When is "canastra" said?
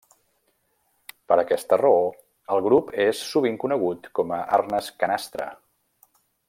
5.05-5.51